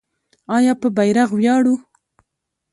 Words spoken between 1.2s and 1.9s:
ویاړو؟